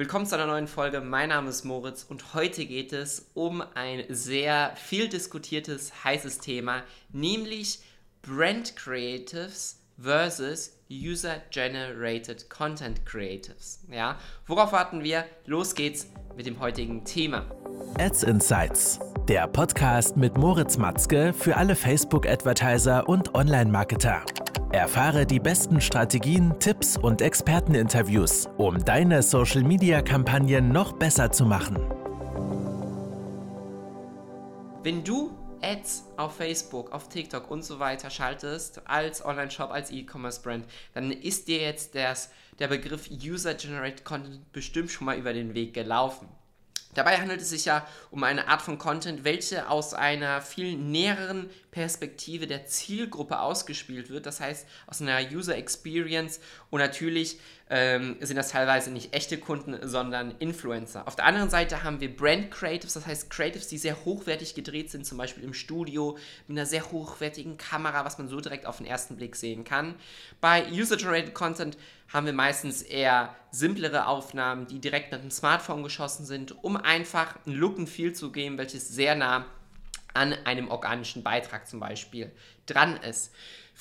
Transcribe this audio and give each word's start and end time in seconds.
Willkommen 0.00 0.24
zu 0.24 0.34
einer 0.34 0.46
neuen 0.46 0.66
Folge. 0.66 1.02
Mein 1.02 1.28
Name 1.28 1.50
ist 1.50 1.66
Moritz 1.66 2.06
und 2.08 2.32
heute 2.32 2.64
geht 2.64 2.94
es 2.94 3.30
um 3.34 3.62
ein 3.74 4.02
sehr 4.08 4.72
viel 4.76 5.10
diskutiertes, 5.10 5.92
heißes 6.04 6.38
Thema, 6.38 6.84
nämlich 7.12 7.80
Brand 8.22 8.76
Creatives 8.76 9.78
versus 9.98 10.72
User-Generated 10.90 12.48
Content 12.48 13.04
Creatives. 13.04 13.80
Ja, 13.92 14.16
worauf 14.46 14.72
warten 14.72 15.04
wir? 15.04 15.26
Los 15.44 15.74
geht's 15.74 16.06
mit 16.34 16.46
dem 16.46 16.60
heutigen 16.60 17.04
Thema. 17.04 17.44
Ads 17.98 18.22
Insights, 18.22 19.00
der 19.28 19.48
Podcast 19.48 20.16
mit 20.16 20.38
Moritz 20.38 20.78
Matzke 20.78 21.34
für 21.34 21.58
alle 21.58 21.76
Facebook-Advertiser 21.76 23.06
und 23.06 23.34
Online-Marketer. 23.34 24.24
Erfahre 24.72 25.26
die 25.26 25.40
besten 25.40 25.80
Strategien, 25.80 26.54
Tipps 26.60 26.96
und 26.96 27.22
Experteninterviews, 27.22 28.48
um 28.56 28.78
deine 28.84 29.20
Social-Media-Kampagnen 29.20 30.70
noch 30.70 30.92
besser 30.92 31.32
zu 31.32 31.44
machen. 31.44 31.76
Wenn 34.84 35.02
du 35.02 35.32
Ads 35.60 36.04
auf 36.16 36.36
Facebook, 36.36 36.92
auf 36.92 37.08
TikTok 37.08 37.50
und 37.50 37.64
so 37.64 37.80
weiter 37.80 38.10
schaltest, 38.10 38.80
als 38.86 39.24
Online-Shop, 39.24 39.72
als 39.72 39.90
E-Commerce-Brand, 39.90 40.64
dann 40.94 41.10
ist 41.10 41.48
dir 41.48 41.60
jetzt 41.60 41.96
das, 41.96 42.30
der 42.60 42.68
Begriff 42.68 43.10
User-Generated 43.10 44.04
Content 44.04 44.52
bestimmt 44.52 44.92
schon 44.92 45.06
mal 45.06 45.18
über 45.18 45.32
den 45.32 45.54
Weg 45.54 45.74
gelaufen. 45.74 46.28
Dabei 46.94 47.18
handelt 47.18 47.40
es 47.40 47.50
sich 47.50 47.66
ja 47.66 47.86
um 48.10 48.24
eine 48.24 48.48
Art 48.48 48.62
von 48.62 48.78
Content, 48.78 49.22
welche 49.22 49.68
aus 49.68 49.94
einer 49.94 50.42
viel 50.42 50.76
näheren 50.76 51.48
Perspektive 51.70 52.48
der 52.48 52.66
Zielgruppe 52.66 53.38
ausgespielt 53.38 54.10
wird. 54.10 54.26
Das 54.26 54.40
heißt, 54.40 54.66
aus 54.88 55.00
einer 55.00 55.20
User 55.30 55.56
Experience 55.56 56.40
und 56.70 56.80
natürlich 56.80 57.38
ähm, 57.72 58.16
sind 58.20 58.36
das 58.36 58.50
teilweise 58.50 58.90
nicht 58.90 59.14
echte 59.14 59.38
Kunden, 59.38 59.78
sondern 59.88 60.32
Influencer. 60.40 61.06
Auf 61.06 61.14
der 61.14 61.24
anderen 61.24 61.50
Seite 61.50 61.84
haben 61.84 62.00
wir 62.00 62.14
Brand 62.14 62.50
Creatives, 62.50 62.94
das 62.94 63.06
heißt 63.06 63.30
Creatives, 63.30 63.68
die 63.68 63.78
sehr 63.78 64.04
hochwertig 64.04 64.56
gedreht 64.56 64.90
sind, 64.90 65.06
zum 65.06 65.16
Beispiel 65.16 65.44
im 65.44 65.54
Studio 65.54 66.18
mit 66.48 66.58
einer 66.58 66.66
sehr 66.66 66.90
hochwertigen 66.90 67.56
Kamera, 67.58 68.04
was 68.04 68.18
man 68.18 68.28
so 68.28 68.40
direkt 68.40 68.66
auf 68.66 68.78
den 68.78 68.86
ersten 68.86 69.16
Blick 69.16 69.36
sehen 69.36 69.62
kann. 69.62 69.94
Bei 70.40 70.68
User-Generated 70.68 71.32
Content 71.32 71.78
haben 72.12 72.26
wir 72.26 72.32
meistens 72.32 72.82
eher 72.82 73.36
simplere 73.52 74.06
Aufnahmen, 74.06 74.66
die 74.66 74.80
direkt 74.80 75.12
mit 75.12 75.22
dem 75.22 75.30
Smartphone 75.30 75.84
geschossen 75.84 76.26
sind, 76.26 76.64
um 76.64 76.76
einfach 76.76 77.36
ein 77.46 77.52
Look 77.52 77.78
and 77.78 77.88
Feel 77.88 78.12
zu 78.12 78.32
geben, 78.32 78.58
welches 78.58 78.88
sehr 78.88 79.14
nah 79.14 79.46
an 80.12 80.32
einem 80.44 80.68
organischen 80.68 81.22
Beitrag 81.22 81.68
zum 81.68 81.78
Beispiel 81.78 82.32
dran 82.66 82.96
ist. 82.96 83.32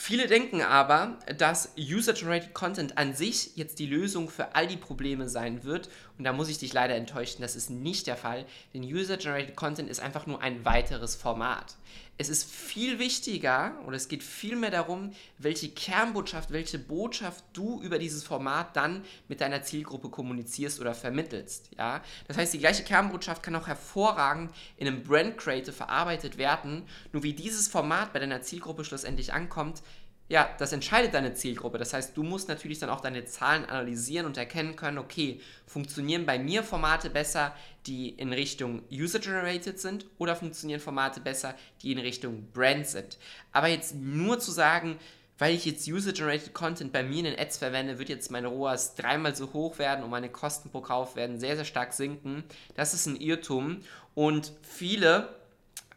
Viele 0.00 0.28
denken 0.28 0.62
aber, 0.62 1.18
dass 1.38 1.72
User-Generated 1.76 2.54
Content 2.54 2.96
an 2.96 3.14
sich 3.14 3.56
jetzt 3.56 3.80
die 3.80 3.86
Lösung 3.86 4.30
für 4.30 4.54
all 4.54 4.68
die 4.68 4.76
Probleme 4.76 5.28
sein 5.28 5.64
wird. 5.64 5.90
Und 6.16 6.22
da 6.22 6.32
muss 6.32 6.48
ich 6.48 6.56
dich 6.56 6.72
leider 6.72 6.94
enttäuschen, 6.94 7.42
das 7.42 7.56
ist 7.56 7.68
nicht 7.68 8.06
der 8.06 8.16
Fall, 8.16 8.46
denn 8.72 8.84
User-Generated 8.84 9.56
Content 9.56 9.90
ist 9.90 9.98
einfach 9.98 10.26
nur 10.26 10.40
ein 10.40 10.64
weiteres 10.64 11.16
Format. 11.16 11.74
Es 12.20 12.28
ist 12.28 12.50
viel 12.50 12.98
wichtiger 12.98 13.78
oder 13.86 13.96
es 13.96 14.08
geht 14.08 14.24
viel 14.24 14.56
mehr 14.56 14.72
darum, 14.72 15.12
welche 15.38 15.68
Kernbotschaft, 15.68 16.50
welche 16.50 16.80
Botschaft 16.80 17.44
du 17.52 17.80
über 17.80 18.00
dieses 18.00 18.24
Format 18.24 18.74
dann 18.74 19.04
mit 19.28 19.40
deiner 19.40 19.62
Zielgruppe 19.62 20.08
kommunizierst 20.08 20.80
oder 20.80 20.94
vermittelst. 20.94 21.70
Ja? 21.78 22.02
Das 22.26 22.36
heißt, 22.36 22.52
die 22.52 22.58
gleiche 22.58 22.82
Kernbotschaft 22.82 23.44
kann 23.44 23.54
auch 23.54 23.68
hervorragend 23.68 24.52
in 24.76 24.88
einem 24.88 25.04
Brand 25.04 25.38
Creative 25.38 25.72
verarbeitet 25.72 26.38
werden. 26.38 26.82
Nur 27.12 27.22
wie 27.22 27.34
dieses 27.34 27.68
Format 27.68 28.12
bei 28.12 28.18
deiner 28.18 28.42
Zielgruppe 28.42 28.84
schlussendlich 28.84 29.32
ankommt, 29.32 29.80
ja, 30.28 30.50
das 30.58 30.72
entscheidet 30.72 31.14
deine 31.14 31.32
Zielgruppe. 31.32 31.78
Das 31.78 31.94
heißt, 31.94 32.16
du 32.16 32.22
musst 32.22 32.48
natürlich 32.48 32.78
dann 32.78 32.90
auch 32.90 33.00
deine 33.00 33.24
Zahlen 33.24 33.64
analysieren 33.64 34.26
und 34.26 34.36
erkennen 34.36 34.76
können, 34.76 34.98
okay, 34.98 35.40
funktionieren 35.66 36.26
bei 36.26 36.38
mir 36.38 36.62
Formate 36.62 37.08
besser, 37.08 37.54
die 37.86 38.10
in 38.10 38.32
Richtung 38.32 38.82
User-Generated 38.92 39.80
sind 39.80 40.04
oder 40.18 40.36
funktionieren 40.36 40.80
Formate 40.80 41.20
besser, 41.20 41.54
die 41.82 41.92
in 41.92 41.98
Richtung 41.98 42.50
Brand 42.52 42.86
sind. 42.86 43.16
Aber 43.52 43.68
jetzt 43.68 43.94
nur 43.94 44.38
zu 44.38 44.50
sagen, 44.50 44.98
weil 45.38 45.54
ich 45.54 45.64
jetzt 45.64 45.88
User-Generated 45.88 46.52
Content 46.52 46.92
bei 46.92 47.02
mir 47.02 47.20
in 47.20 47.24
den 47.24 47.38
Ads 47.38 47.58
verwende, 47.58 47.98
wird 47.98 48.10
jetzt 48.10 48.30
mein 48.30 48.44
ROAS 48.44 48.96
dreimal 48.96 49.34
so 49.34 49.52
hoch 49.54 49.78
werden 49.78 50.04
und 50.04 50.10
meine 50.10 50.28
Kosten 50.28 50.68
pro 50.68 50.82
Kauf 50.82 51.16
werden 51.16 51.40
sehr, 51.40 51.56
sehr 51.56 51.64
stark 51.64 51.94
sinken. 51.94 52.44
Das 52.74 52.92
ist 52.92 53.06
ein 53.06 53.16
Irrtum 53.16 53.80
und 54.14 54.52
viele 54.62 55.34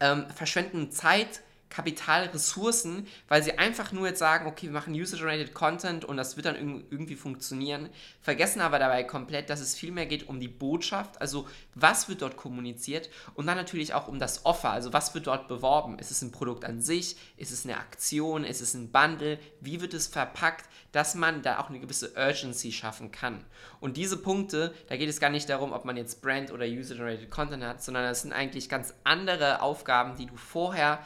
ähm, 0.00 0.26
verschwenden 0.34 0.90
Zeit, 0.90 1.42
Kapital, 1.72 2.26
Ressourcen, 2.26 3.06
weil 3.28 3.42
sie 3.42 3.58
einfach 3.58 3.92
nur 3.92 4.06
jetzt 4.06 4.18
sagen, 4.18 4.46
okay, 4.46 4.66
wir 4.66 4.72
machen 4.72 4.92
User-Generated 4.92 5.54
Content 5.54 6.04
und 6.04 6.18
das 6.18 6.36
wird 6.36 6.44
dann 6.44 6.56
irgendwie 6.90 7.16
funktionieren, 7.16 7.88
vergessen 8.20 8.60
aber 8.60 8.78
dabei 8.78 9.04
komplett, 9.04 9.48
dass 9.48 9.60
es 9.60 9.74
vielmehr 9.74 10.04
geht 10.04 10.28
um 10.28 10.38
die 10.38 10.48
Botschaft, 10.48 11.18
also 11.20 11.48
was 11.74 12.10
wird 12.10 12.20
dort 12.20 12.36
kommuniziert 12.36 13.08
und 13.34 13.46
dann 13.46 13.56
natürlich 13.56 13.94
auch 13.94 14.06
um 14.06 14.18
das 14.18 14.44
Offer, 14.44 14.70
also 14.70 14.92
was 14.92 15.14
wird 15.14 15.26
dort 15.26 15.48
beworben. 15.48 15.98
Ist 15.98 16.10
es 16.10 16.20
ein 16.20 16.30
Produkt 16.30 16.66
an 16.66 16.82
sich? 16.82 17.16
Ist 17.38 17.52
es 17.52 17.64
eine 17.64 17.78
Aktion? 17.78 18.44
Ist 18.44 18.60
es 18.60 18.74
ein 18.74 18.92
Bundle? 18.92 19.38
Wie 19.60 19.80
wird 19.80 19.94
es 19.94 20.08
verpackt, 20.08 20.66
dass 20.92 21.14
man 21.14 21.40
da 21.40 21.58
auch 21.58 21.70
eine 21.70 21.80
gewisse 21.80 22.12
Urgency 22.16 22.70
schaffen 22.70 23.12
kann? 23.12 23.44
Und 23.80 23.96
diese 23.96 24.18
Punkte, 24.18 24.74
da 24.88 24.96
geht 24.98 25.08
es 25.08 25.20
gar 25.20 25.30
nicht 25.30 25.48
darum, 25.48 25.72
ob 25.72 25.86
man 25.86 25.96
jetzt 25.96 26.20
Brand 26.20 26.52
oder 26.52 26.66
User-Generated 26.66 27.30
Content 27.30 27.64
hat, 27.64 27.82
sondern 27.82 28.04
das 28.04 28.22
sind 28.22 28.32
eigentlich 28.32 28.68
ganz 28.68 28.92
andere 29.04 29.62
Aufgaben, 29.62 30.16
die 30.16 30.26
du 30.26 30.36
vorher 30.36 31.02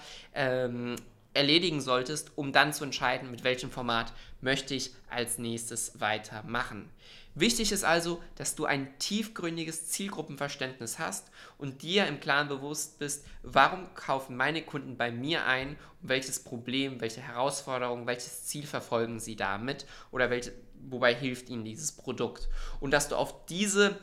ähm, 0.64 0.96
erledigen 1.34 1.80
solltest, 1.80 2.32
um 2.36 2.52
dann 2.52 2.72
zu 2.72 2.84
entscheiden, 2.84 3.30
mit 3.30 3.44
welchem 3.44 3.70
Format 3.70 4.12
möchte 4.40 4.74
ich 4.74 4.92
als 5.08 5.38
nächstes 5.38 6.00
weitermachen. 6.00 6.90
Wichtig 7.34 7.70
ist 7.70 7.84
also, 7.84 8.22
dass 8.36 8.54
du 8.54 8.64
ein 8.64 8.98
tiefgründiges 8.98 9.88
Zielgruppenverständnis 9.88 10.98
hast 10.98 11.30
und 11.58 11.82
dir 11.82 12.06
im 12.06 12.18
Klaren 12.18 12.48
bewusst 12.48 12.98
bist, 12.98 13.26
warum 13.42 13.92
kaufen 13.94 14.36
meine 14.36 14.62
Kunden 14.62 14.96
bei 14.96 15.10
mir 15.10 15.44
ein 15.44 15.76
und 16.00 16.08
welches 16.08 16.42
Problem, 16.42 17.02
welche 17.02 17.20
Herausforderung, 17.20 18.06
welches 18.06 18.44
Ziel 18.44 18.66
verfolgen 18.66 19.20
sie 19.20 19.36
damit 19.36 19.84
oder 20.12 20.30
welche, 20.30 20.52
wobei 20.88 21.14
hilft 21.14 21.50
ihnen 21.50 21.64
dieses 21.66 21.92
Produkt. 21.92 22.48
Und 22.80 22.92
dass 22.92 23.10
du 23.10 23.16
auf 23.16 23.44
diese 23.44 23.98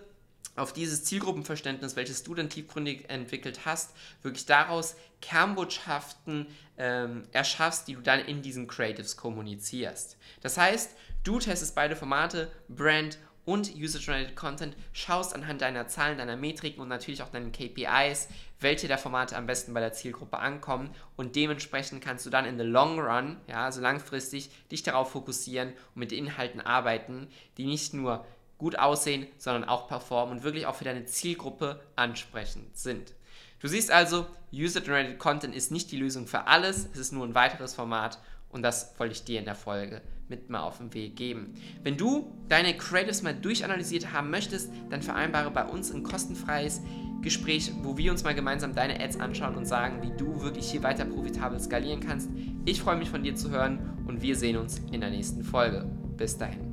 auf 0.55 0.73
dieses 0.73 1.03
Zielgruppenverständnis, 1.03 1.95
welches 1.95 2.23
du 2.23 2.35
dann 2.35 2.49
tiefgründig 2.49 3.09
entwickelt 3.09 3.61
hast, 3.65 3.91
wirklich 4.21 4.45
daraus 4.45 4.95
Kernbotschaften 5.21 6.47
ähm, 6.77 7.23
erschaffst, 7.31 7.87
die 7.87 7.95
du 7.95 8.01
dann 8.01 8.19
in 8.19 8.41
diesen 8.41 8.67
Creatives 8.67 9.17
kommunizierst. 9.17 10.17
Das 10.41 10.57
heißt, 10.57 10.95
du 11.23 11.39
testest 11.39 11.75
beide 11.75 11.95
Formate, 11.95 12.51
Brand 12.69 13.17
und 13.45 13.75
User-Generated 13.75 14.35
Content, 14.35 14.75
schaust 14.93 15.35
anhand 15.35 15.61
deiner 15.61 15.87
Zahlen, 15.87 16.17
deiner 16.17 16.37
Metriken 16.37 16.81
und 16.81 16.87
natürlich 16.87 17.23
auch 17.23 17.29
deinen 17.29 17.51
KPIs, 17.51 18.29
welche 18.59 18.87
der 18.87 18.97
Formate 18.97 19.35
am 19.35 19.47
besten 19.47 19.73
bei 19.73 19.81
der 19.81 19.91
Zielgruppe 19.91 20.37
ankommen 20.39 20.91
und 21.17 21.35
dementsprechend 21.35 22.01
kannst 22.01 22.25
du 22.25 22.29
dann 22.29 22.45
in 22.45 22.57
the 22.57 22.63
long 22.63 22.99
run, 22.99 23.37
ja, 23.47 23.65
also 23.65 23.81
langfristig, 23.81 24.49
dich 24.71 24.83
darauf 24.83 25.11
fokussieren 25.11 25.69
und 25.69 25.97
mit 25.97 26.11
Inhalten 26.11 26.61
arbeiten, 26.61 27.27
die 27.57 27.65
nicht 27.65 27.93
nur 27.93 28.25
gut 28.63 28.79
aussehen, 28.79 29.27
sondern 29.37 29.65
auch 29.65 29.89
performen 29.89 30.37
und 30.37 30.43
wirklich 30.45 30.65
auch 30.67 30.75
für 30.75 30.85
deine 30.85 31.03
Zielgruppe 31.03 31.81
ansprechend 31.97 32.77
sind. 32.77 33.13
Du 33.59 33.67
siehst 33.67 33.91
also, 33.91 34.25
User-Generated 34.53 35.19
Content 35.19 35.53
ist 35.53 35.69
nicht 35.69 35.91
die 35.91 35.97
Lösung 35.97 36.27
für 36.27 36.47
alles, 36.47 36.87
es 36.93 36.99
ist 36.99 37.11
nur 37.11 37.25
ein 37.25 37.35
weiteres 37.35 37.73
Format 37.73 38.19
und 38.47 38.61
das 38.61 38.97
wollte 38.97 39.11
ich 39.11 39.25
dir 39.25 39.39
in 39.39 39.45
der 39.45 39.55
Folge 39.55 40.01
mit 40.29 40.49
mal 40.49 40.61
auf 40.61 40.77
den 40.77 40.93
Weg 40.93 41.17
geben. 41.17 41.55
Wenn 41.83 41.97
du 41.97 42.31
deine 42.47 42.77
Creatives 42.77 43.21
mal 43.21 43.35
durchanalysiert 43.35 44.13
haben 44.13 44.29
möchtest, 44.29 44.71
dann 44.89 45.01
vereinbare 45.01 45.51
bei 45.51 45.65
uns 45.65 45.91
ein 45.91 46.03
kostenfreies 46.03 46.81
Gespräch, 47.21 47.69
wo 47.81 47.97
wir 47.97 48.11
uns 48.11 48.23
mal 48.23 48.33
gemeinsam 48.33 48.73
deine 48.73 48.97
Ads 49.01 49.19
anschauen 49.19 49.57
und 49.57 49.65
sagen, 49.65 50.01
wie 50.01 50.15
du 50.17 50.41
wirklich 50.41 50.71
hier 50.71 50.83
weiter 50.83 51.03
profitabel 51.03 51.59
skalieren 51.59 51.99
kannst. 51.99 52.29
Ich 52.63 52.81
freue 52.81 52.95
mich 52.95 53.09
von 53.09 53.23
dir 53.23 53.35
zu 53.35 53.49
hören 53.49 54.05
und 54.07 54.21
wir 54.21 54.37
sehen 54.37 54.55
uns 54.55 54.79
in 54.93 55.01
der 55.01 55.09
nächsten 55.09 55.43
Folge. 55.43 55.85
Bis 56.15 56.37
dahin. 56.37 56.72